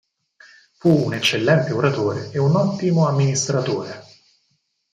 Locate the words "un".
0.89-1.13